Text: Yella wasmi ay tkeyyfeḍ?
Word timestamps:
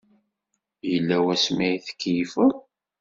Yella 0.91 1.17
wasmi 1.25 1.63
ay 1.67 1.77
tkeyyfeḍ? 1.87 2.53